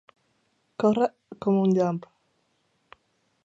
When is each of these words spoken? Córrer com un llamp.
Córrer 0.83 1.09
com 1.47 1.61
un 1.67 1.77
llamp. 1.77 2.03